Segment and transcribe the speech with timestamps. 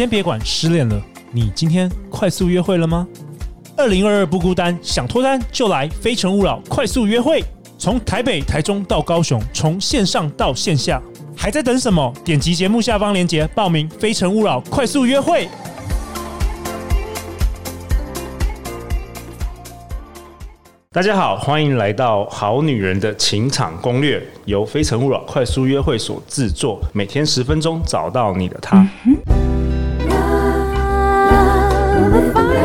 [0.00, 0.98] 先别管失恋了，
[1.30, 3.06] 你今天快速约会了吗？
[3.76, 7.44] 二零二二不孤单，想脱单就来非诚勿扰快速约会，
[7.76, 11.02] 从台北、台中到高雄，从线上到线下，
[11.36, 12.10] 还在等什么？
[12.24, 15.46] 点击节目下方链接报名非诚勿扰快速约会。
[20.92, 28.84] 大家好，欢迎来到《好女人的情场攻略》，由非诚勿扰快速约会所制作，每天十分钟，找到你的他。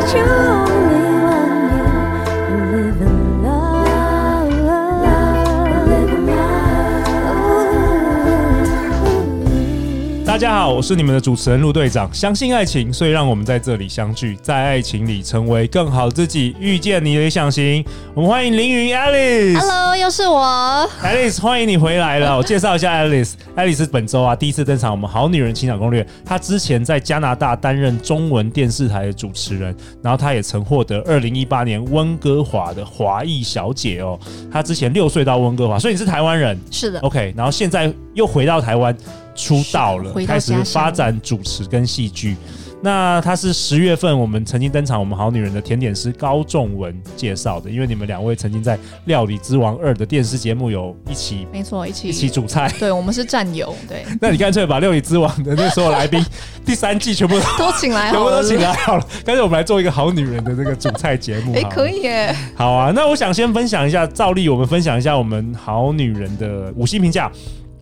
[0.06, 0.75] 就
[10.36, 12.12] 大家好，我是你们的主持人陆队长。
[12.12, 17.82] 相信爱情，所以让我们在这里相聚，在爱情里成为更好自己，遇见你的理想型。
[18.12, 19.58] 我们欢迎凌云 Alice。
[19.58, 22.36] Hello，又是我，Alice，欢迎你回来了。
[22.36, 26.06] 我介绍一下 Alice，Alice 本周啊第一次登场，我们好女人情场攻略。
[26.22, 34.20] 她之前在加拿大担任中文电视台的主持人，然后她也曾获得二零一八年温哥华的华裔小姐哦。
[34.52, 37.32] 她之前六岁到温哥华，所以你是台湾人，是的，OK。
[37.34, 38.94] 然后现在又回到台湾。
[39.36, 42.36] 出道了，开始发展主持跟戏剧。
[42.82, 48.76] 那他是十月份我们曾经登场，我们好女人的甜点师高仲文介绍的，因为你们两位曾经在
[49.06, 52.70] 《料理之王二》的电视节目有一起，没错，一起一起煮菜。
[52.78, 53.74] 对，我们是战友。
[53.88, 56.22] 对， 那你干脆把《料理之王》的那所有来宾
[56.66, 59.06] 第三季全部都 请来，全部都请来好了。
[59.24, 61.54] 干脆我们来做一个好女人的这个煮菜节目。
[61.54, 62.36] 哎，可以耶。
[62.54, 67.32] 好啊，那我想先分享一下，照例我们分享一下我们好女人的五星评价。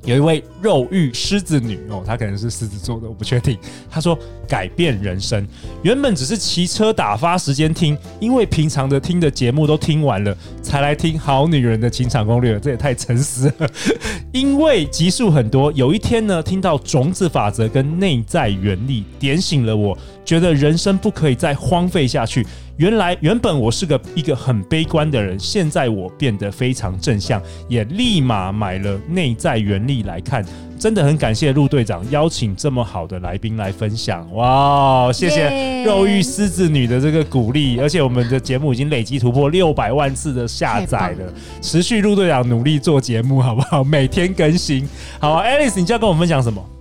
[0.05, 3.59] 有一位肉欲狮子女哦，她可能是狮子座的，我不确定。
[3.91, 5.47] 她说改变人生，
[5.83, 12.59] 原本只是骑车打发时间听，因为平常的听的节目都听完了，才来听好女人的情场攻略。
[12.61, 13.69] 这也太诚实了，
[14.33, 15.73] 因为集数很多。
[15.73, 22.47] 有一天呢，听到种子法则跟内在原力，点醒了我，觉得人生不可以再荒废下去。
[22.77, 30.45] 原来原本我是个一个很悲观的人，现在我变得非常正向，也立马买了内在原力来看，
[30.77, 41.33] 真的很感谢陆队长邀请这么好的来宾来分享，哇，谢谢肉欲狮子女的这个鼓励，而且我们的节目已经累计突破六百万次的下载了，
[41.63, 43.85] 持续陆队长努力做节目，好不好？
[43.85, 44.85] 每天更新，
[45.21, 46.74] 好啊，Alice，你就要跟我们分享什么？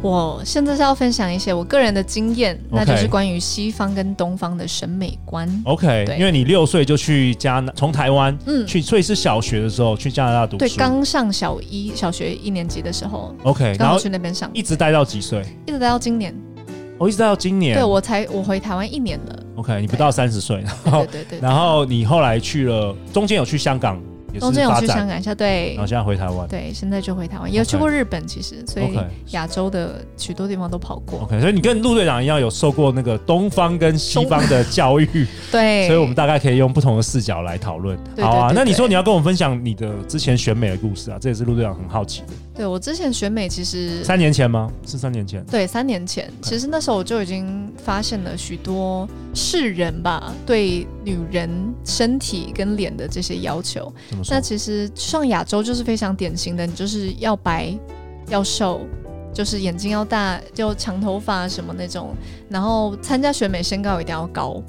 [0.00, 5.48] 我现在是要分享一些我个人的经验，那就是关于西方跟东方的审美观。
[5.64, 10.58] OK，因为你六岁就去加拿，从台湾嗯去，所以是小学的时候去加拿大读书。
[10.58, 15.44] 对，刚上小一小学一年级的时候，OK，然后去那边上，一直待到几岁？
[15.66, 16.34] 一直待到今年。
[16.96, 17.74] 我一直待到今年。
[17.74, 19.42] 对，我才我回台湾一年了。
[19.56, 24.00] OK，你不到三十岁，对对对，对，然后你后来去了，中间有去香港。
[24.38, 28.98] 中间有去香港一下，对，然后现在回台湾，对，现在就回台湾，也有去过日本，其实，所以
[29.30, 31.20] 亚洲的许多地方都跑过。
[31.20, 37.98] OK，所以你跟陆队长一样，有受过那个东方跟西方的教育， 对，所以我们大概可以用不同的视角来讨论。
[38.20, 42.28] 好啊，那你说你要跟我们分享你的之前选美的故事啊，这也是陆队长很好奇的。
[42.58, 44.68] 对，我之前选美其实三年前吗？
[44.84, 45.44] 是三年前。
[45.44, 51.48] 对，三年前，其实那时候我就已经发现了许多世人吧对女人
[51.84, 53.92] 身体跟脸的这些要求。
[54.28, 57.72] 那其实上亚洲就是非常典型的，你就是要白、
[58.28, 58.80] 要瘦，
[59.32, 62.12] 就是眼睛要大，就长头发什么那种。
[62.48, 64.60] 然后参加选美身高一定要高，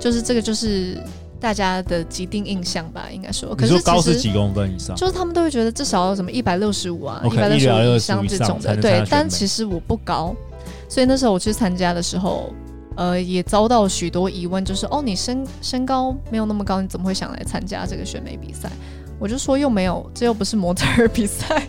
[0.00, 0.98] 就是这个就是。
[1.46, 4.96] 大家的既定印象吧，应该说，可是你说高是几公分以上？
[4.96, 8.76] 就是他们都会觉得至少要什么一百六十五啊，一百六十五以上这种的。
[8.78, 10.34] 对，但其实我不高，
[10.88, 12.52] 所以那时候我去参加的时候，
[12.96, 18.68] 呃，也遭到许多疑问，就是哦，你身身高没有那么高，你怎么会想来参加这个选美比赛？
[19.20, 21.62] 我就说又没有，这又不是模特儿比赛，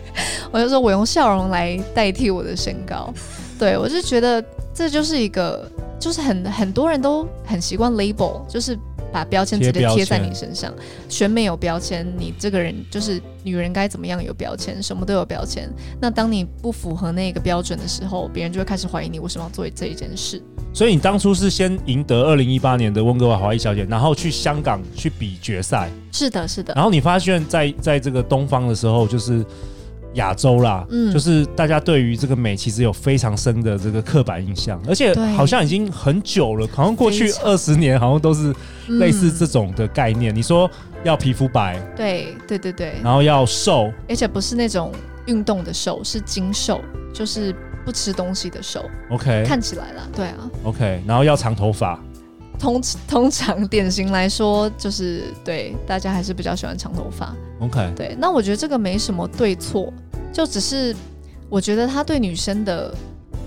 [0.50, 3.14] 我就说我用笑容来代替我的身高。
[3.60, 4.44] 对，我就觉得
[4.74, 8.76] 这就是一个，就是很很多人都很习惯 label，就是。
[9.12, 10.72] 把标签直接贴在你身上，
[11.08, 15.68] 选美有标签，你这个人就是女人该怎么样有标签，什么都有标签。
[16.00, 20.42] 那当你不符合那个标准的时候，别人就会开始怀疑你为什么要做这一件事。
[20.72, 25.88] 所以你当初是先赢得二零一八年的温哥华华裔小姐，然后去香港去比决赛。
[26.12, 26.74] 是的，是的。
[26.74, 29.44] 然后你发现在，在在这个东方的时候，就是。
[30.18, 38.54] 亚洲啦，嗯，就是大家对于这个美其实有非常深的这个刻板印象，而且好像已经很久了，好像过去二十年好像都是
[38.98, 40.34] 类似这种的概念。
[40.34, 40.70] 嗯、你说
[41.04, 44.92] 要皮肤白，对对对对，然后要瘦，而且不是那种
[45.26, 46.80] 运动的瘦，是精瘦，
[47.14, 47.54] 就是
[47.84, 48.84] 不吃东西的瘦。
[49.10, 50.50] OK，看起来啦，对啊。
[50.64, 51.98] OK，然后要长头发。
[52.58, 57.32] 通通常典型来说，就是对大家还是比较喜欢长头发。
[57.60, 59.92] OK，对，那我觉得这个没什么对错，
[60.32, 60.94] 就只是
[61.48, 62.94] 我觉得他对女生的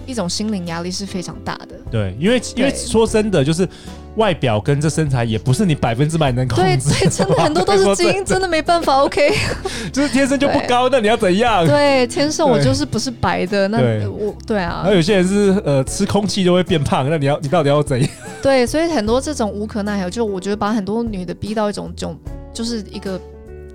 [0.05, 1.69] 一一种心灵压力是非常大的。
[1.89, 3.65] 对，因为因为说真的，就是
[4.17, 6.63] 外表跟这身材也不是你百分之百能控制。
[6.63, 9.03] 对，对，真的很多都是 基因，真的没办法。
[9.03, 9.31] OK，
[9.93, 11.65] 就是天生就不高，那你要怎样？
[11.65, 13.77] 对，天生我就是不是白的，那
[14.09, 14.83] 我对啊。
[14.85, 18.09] 那有些人是呃吃空气就会变胖，那你要你到底要怎样？
[18.41, 22.17] 对，所以很多这种无可奈何，就我觉得把很多女的逼到一种种，
[22.53, 23.17] 就是一个。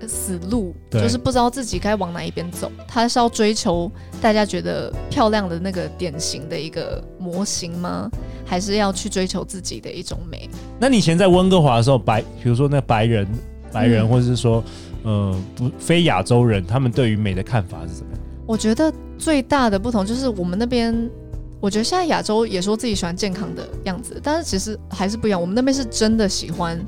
[0.05, 3.89] 死路就是不知道自己该往哪一边走，他是要追求
[4.21, 8.11] 大家觉得漂亮的那个典型的一个模型吗？
[8.45, 10.49] 还是要去追求自己的一种美？
[10.79, 13.25] 那你以前在温哥华的时候，白，比如说那白人、
[13.71, 14.63] 白人，嗯、或者是说，
[15.03, 18.21] 呃，不非亚洲人，他们对于美的看法是怎么样？
[18.45, 21.09] 我觉得最大的不同就是我们那边，
[21.59, 25.39] 我觉得现在亚洲也说自己喜欢健康的样子，但是其实还是不一样。
[25.39, 26.79] 我们那边是真的喜欢。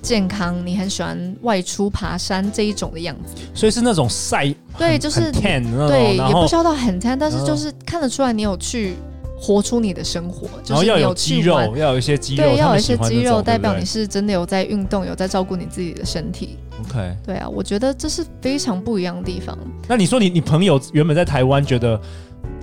[0.00, 8.94] 健康，你很喜欢外出爬山这一种的样子，所以是那种晒，对，就是对，也不需要到很 tan，但是就是看得出来你有去
[9.38, 16.56] 活出你的生活，就是要有肌肉，要有一些肌肉，对，要有一些肌肉，代表你是真的有在运动，有在照顾你自己的身体。
[16.80, 19.58] OK，对啊，我觉得这是非常不一样的地方。
[19.88, 22.00] 那你说你你朋友原本在台湾觉得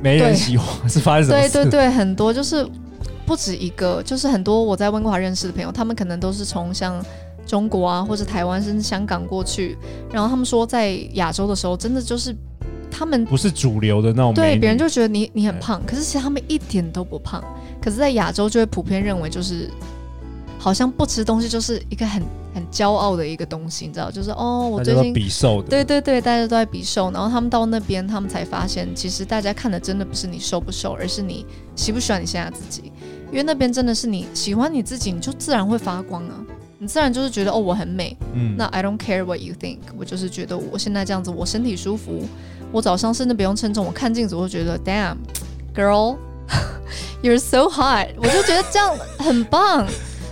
[0.02, 1.50] 没人喜欢，是发生什么事？
[1.54, 2.66] 对对对，很多就是
[3.26, 7.04] 不止一个，就是很多我在温哥华认识的朋友，他们可能都是从像。
[7.45, 9.77] 中国啊，或者台湾甚至香港过去，
[10.12, 12.36] 然后他们说在亚洲的时候，真的就是
[12.92, 17.44] 他们不是主流的那种，对，别人就觉得你你很胖，可是其实他们一点都不胖，
[17.81, 19.69] 可是在亚洲就会普遍认为就是
[20.57, 31.45] 好像不吃东西就是一个很很骄傲的一个东西，你知道，就是哦，我最近比瘦的，对对对，大家都在比瘦，然后他们到那边，他们才发现，其实大家看的真的不是你瘦不瘦，而是你
[31.75, 32.92] 喜不喜欢你现在自己，
[33.30, 36.44] 因为那边真的是你喜欢你自己，你就自然会发光啊。
[36.77, 38.16] 你自然就是觉得哦，我很美。
[38.33, 42.24] 嗯，那 I don't care what you think，我就是觉得我现在这样子，我身体舒服。
[42.72, 45.16] 我早上甚至不用称重，我看镜子我就觉得，Damn
[45.74, 49.88] girl，you're so hot，我就觉得这样很棒。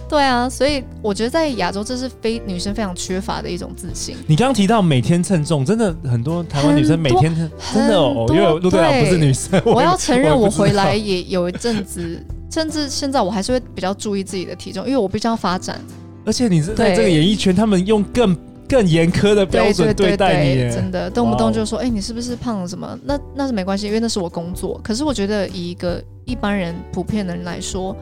[0.10, 4.18] 对啊，所以我觉得在亚洲这是非女生非常缺乏的一种自信。
[4.28, 7.34] 你刚刚提到每天称重，真的很多台湾女生每天
[7.74, 15.80] 真的哦，因为陆队长不是女生，我要承认我回来也有一阵子，甚至现在我还是会比较注意自己的体重，因为我必须要发展。
[16.26, 18.36] 而且你是在这个演艺圈，他们用更
[18.68, 24.80] 更严苛的标准对待你，真的动不动就说：“哎、欸，你是不是胖了什么？”那那是没关系，因为那是我工作。
[24.84, 27.96] 可是我觉得，以一个一般人、普遍的人来说，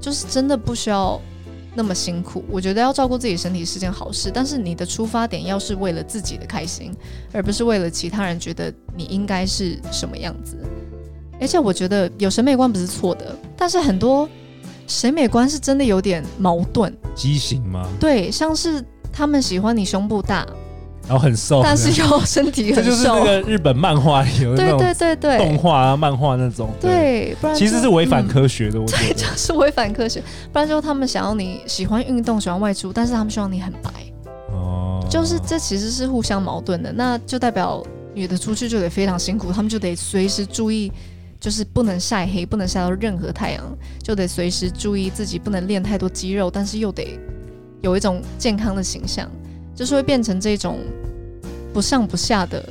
[0.00, 1.20] 就是真的不需要
[1.74, 2.44] 那么辛苦。
[2.50, 6.92] 我觉得要照顾自己身体是件好事，但是你的出发点要是为了自己的开心，
[7.32, 10.56] 而不是为了其他人觉得你应该是什么样子。
[11.40, 14.28] 而且我觉得有审美观不是错的，但是很多。
[14.88, 17.86] 审美观是真的有点矛盾，畸形吗？
[18.00, 18.82] 对，像是
[19.12, 20.46] 他们喜欢你胸部大，
[21.06, 30.22] 然后很瘦，但是又身体很瘦， 这就是那个日本漫画里有那种对对对对动画啊漫画那种，对，不然其实是违反科学的，我觉得对， 就是违反科学。
[30.52, 33.90] 不然就他们想要你喜欢运动，喜欢外出，但是他们希望你很白，
[34.52, 36.90] 哦，就是这其实是互相矛盾的。
[36.92, 37.82] 那就代表
[38.14, 40.90] 女的出去就得非常辛苦，他们就得随时注意。
[41.40, 43.64] 就是不能晒黑，不能晒到任何太阳，
[44.02, 47.18] 就得随时注意自己不能练太多肌肉，但是又得
[47.80, 49.30] 有一种健康的形象，
[49.74, 50.80] 就是会变成这种
[51.72, 52.68] 不上不下的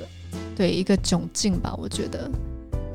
[0.55, 2.29] 对一个窘境吧，我觉得。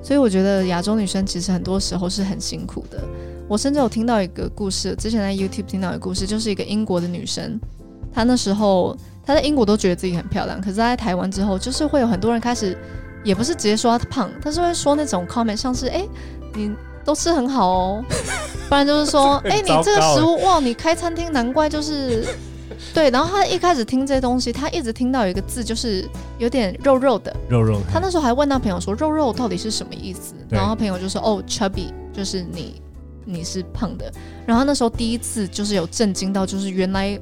[0.03, 3.03] 所以我觉得亚洲女生其实很多时候是很辛苦的。
[3.49, 7.59] 我甚至有听到一个故事，之前在 YouTube 听到一个故事，就是一个英国的女生，
[8.13, 12.77] 她那时候她在英国都觉得自己很漂亮，可是她在台湾之后，就是会有很多人开始。
[13.25, 16.09] 也不是直接说他胖，他是会说那种 comment，像是哎、欸，
[16.55, 16.75] 你
[17.05, 18.05] 都吃很好哦，
[18.69, 22.25] 不然就是说哎、欸，你这个食物哇，你开餐厅难怪就是
[22.95, 23.11] 对。
[23.11, 27.81] 然后他一开始听这些东西，他一直听到有一个字，就是有点肉肉的肉肉。
[27.93, 32.81] 他那时候还问他朋友说肉肉到底是什么意思，然后他朋友就说哦，chubby 就是你
[33.25, 34.13] 你是胖的。
[34.47, 37.19] 然后那时候第一次就是有震惊到，就是原来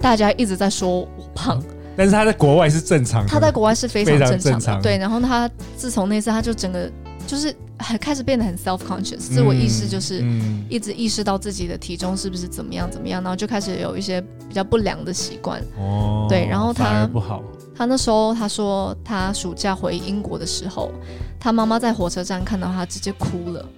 [0.00, 1.62] 大家一直在说我胖。
[1.98, 4.96] 嗯但是他在国外是正常的，他在国外是非常正常的，常正常对。
[4.98, 6.88] 然后他自从那次，他就整个
[7.26, 10.24] 就是很开始变得很 self conscious，自我意识就是
[10.68, 15.60] 一直意识到自己的体重是不是怎么样怎么样，然后就开始有一些比较不良的习惯。
[15.76, 16.46] 哦，对。
[16.46, 17.42] 然后他不好，
[17.74, 20.92] 他那时候他说他暑假回英国的时候，
[21.40, 23.68] 他妈妈在火车站看到他直接哭了。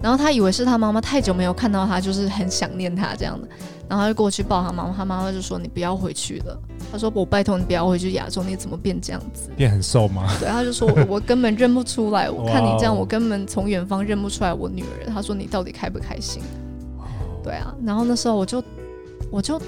[0.00, 3.48] 然后他以为是他妈妈太久没有看到他，就是很想念他这样的，
[3.88, 6.56] 然后他就过去抱他妈妈，他妈妈就说：“你不要回去了。”
[6.92, 9.50] 他说：“我拜托你不要回去亚洲，你怎么变这样子？
[9.56, 16.42] 变很瘦吗？”对，他就说：“我我根本认不出来，我看你这样，我根本从远方认不出来我女儿。”他说：“你到底开不开心？”
[17.42, 18.62] 对啊，然后那时候我就
[19.30, 19.58] 我就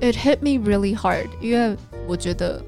[0.00, 2.62] it hit me really hard，因为我觉得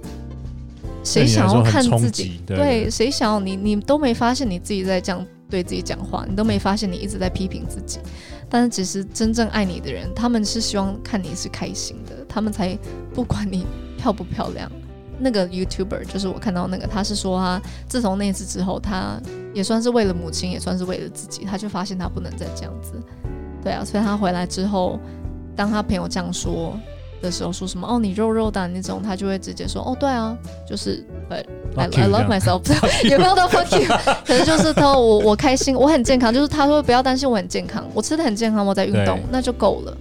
[1.05, 2.41] 谁想要看自己？
[2.47, 3.55] 对，谁想要你？
[3.55, 5.25] 你都没发现你自己在这样。
[5.53, 8.01] 对自己讲话，你都没发现你一直在批评自己。
[8.49, 12.77] 但是其实真正爱你的人，他们是希望看你是开心的，他们才
[13.13, 13.67] 不管你
[13.99, 14.71] 漂不漂亮。
[15.19, 19.21] 那个 YouTuber 就是我看到那个，他是说他自从那次之后，他
[19.55, 22.95] 也算是为了母亲，也算是为了自己，他就发现他不能再这样子。
[23.63, 24.99] 对啊，所以他回来之后，
[25.55, 26.75] 当他朋友这样说
[27.23, 30.37] 的时候，说什么哦，你肉肉的那种，他就会直接说哦，对啊，
[30.69, 31.45] 就是 But
[31.77, 32.61] I, I love myself，
[33.09, 33.89] 也没有到 fuck you？
[34.27, 39.97] 可是就是他我我开心，我很健康，就是他说不要担心我很健康，我吃的很健康，我在运动，那就够了。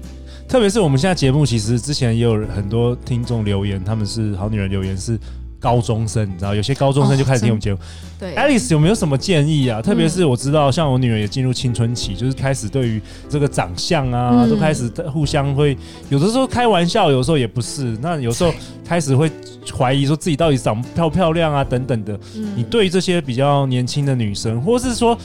[0.48, 5.18] 特别是我们现在节目，其实之前也有很多听众留言，他们是好女人留言是。
[5.62, 7.80] 高中生，你知道，有些高中生就开始听我们节目。
[8.20, 9.82] 对，Alice 有没有什么建议啊？
[9.82, 15.78] 特别是我知道，像我女儿也进入青春期，就是开始对于这个长相啊，嗯、都开始互相会
[16.10, 17.98] 有的时候开玩笑，有时候也不是。
[18.02, 18.52] 那有时候
[18.84, 19.32] 开始会
[19.72, 22.20] 怀疑说自己到底长漂不漂亮啊，等等的。
[22.36, 25.18] 嗯、你对于这些比较年轻的女生，或是说，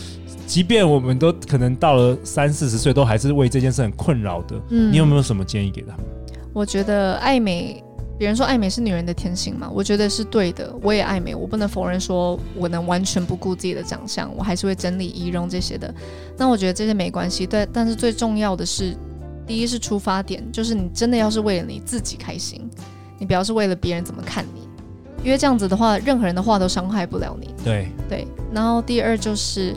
[0.46, 6.06] 即便我们都可能到了三四十岁，都还是为这件事很困扰的，嗯、你有没有什么建议给他们？
[6.52, 7.82] 我觉得爱美。
[8.18, 10.74] 别人说爱美是女人的天性嘛，我觉得是对的。
[10.80, 15.94] 我也爱美，我不能否认说我能完全不顾自己的长相，我还是会整理仪容这些的。
[16.36, 17.68] 那我觉得这些没关系，对。
[17.72, 18.96] 但是最重要的是，
[19.46, 22.66] 第一是出发点，就是你真的要是为了你自己开心，
[23.18, 24.62] 你不要是为了别人怎么看你，
[25.22, 27.54] 因为这样子的话，任何人的话都伤害不了你。
[27.62, 28.26] 对对。
[28.50, 29.74] 然后第二就是，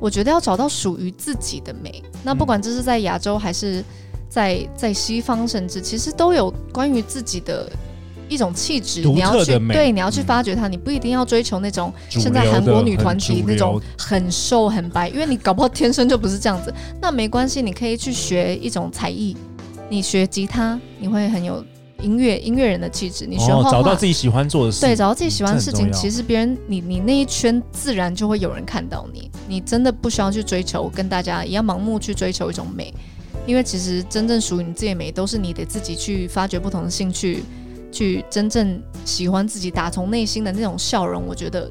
[0.00, 2.02] 我觉得要找到属于自己的美。
[2.24, 3.84] 那不管这是在亚洲还是。
[4.32, 7.70] 在在西方，甚至其实都有关于自己的
[8.30, 16.72] 一种气质，你要去对，你要去发掘它，嗯、你不一定要追求那种现在韩国女团体那种很瘦很白，因为你搞不好天生就不是这样子。
[16.98, 19.36] 那没关系，你可以去学一种才艺，
[19.90, 21.62] 你学吉他，你会很有
[22.00, 23.26] 音乐音乐人的气质。
[23.26, 29.30] 你学画画，找到自己喜欢做的事，对，找到自己喜欢的事情，其实别人你你那一圈自然就会有人看到你。
[29.46, 32.94] 你真的不需要去追求跟大家一样盲目去追求一种美。
[33.46, 37.42] 因为其实真正属于你自己的美，都是你得自己去发掘不同的兴趣，
[37.90, 41.26] 去真正喜欢自己，打从内心的那种笑容。
[41.26, 41.70] 我觉得，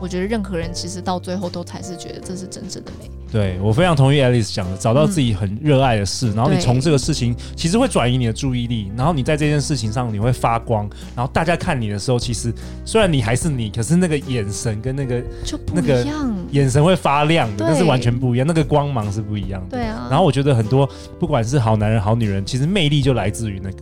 [0.00, 3.10] 我觉得任何人其实到最后都才是觉得这是真正的美。
[3.30, 12.52] 对，我非常同意 Alice 讲的，找到自己很热爱的事，嗯、然后你从这个事情其实会转移你的注意力，然后你在这件事情上你会发光，然后大家看你的时候，其实
[12.84, 19.76] 虽然你还是你，可是那个眼神跟那个就不一样，眼神会发亮的，那是完全不一样，那个光芒是不一样的。
[19.76, 20.08] 对啊。
[20.10, 23.78] 然后我觉得很多不管是好男人好女人，其实魅力就来自于那个。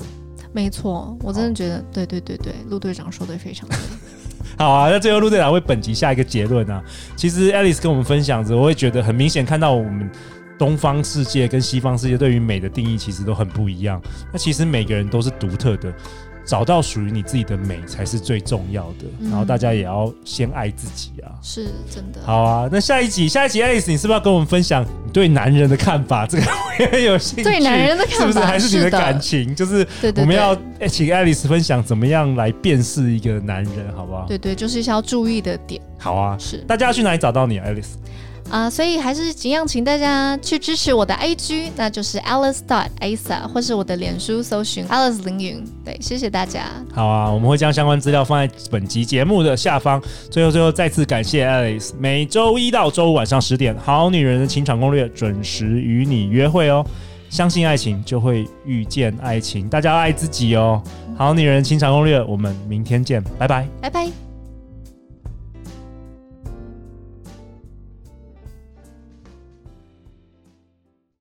[0.50, 3.78] 没错，我真的觉得，对对对对，陆队长说的非常对。
[4.58, 6.82] 好啊，那最后陆队长为本集下一个结论啊。
[7.14, 10.10] 其实艾丽斯跟我们分享着，我会觉得很明显，看到我们
[10.58, 14.02] 东方世界跟西方世界对于美的定义其实都很不一样。
[14.32, 15.94] 那其实每个人都是独特的。
[16.48, 22.20] 找到属于你自己的美才是最重要的，嗯、然后大家也要先爱自己啊，是真的。
[22.24, 26.26] 好啊，那下一集，下一集，Alice，你是不是要跟我们分享你对男人的看法？
[26.26, 27.44] 这个我也很有兴趣。
[27.44, 29.50] 对男人的看法，是不是还是你的感情？
[29.50, 29.86] 是就是
[30.16, 30.56] 我们要
[30.88, 34.24] 请 Alice 分享怎么样来辨识一个男人，好不好？
[34.26, 35.78] 对对，就是一些要注意的点。
[35.98, 36.56] 好啊，是。
[36.66, 37.92] 大家要去哪里找到你啊，Alice？
[38.50, 45.64] 啊、呃，所以还是一样，请大家去支持我的 IG，那就是 Alice dot Asa，或是我的脸书搜寻 Alice 凌云。
[45.84, 46.62] 对，谢谢大家。
[46.94, 50.02] 好啊，我们会将相关资料放在本集节目的下方。
[50.30, 56.84] 最后，最后再次感谢 Alice，每周一到周五晚上十点，《好女人的情场攻略》准时与你约会哦。
[57.28, 59.68] 相信爱情，就会遇见爱情。
[59.68, 60.82] 大家要爱自己哦。
[61.14, 64.27] 好女人情场攻略，我们明天见，拜拜，拜拜。